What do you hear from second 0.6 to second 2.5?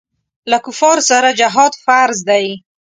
کفارو سره جهاد فرض دی.